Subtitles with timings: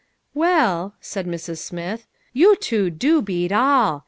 [0.49, 1.59] "Well," said Mrs.
[1.59, 3.99] Smith," you two do beat all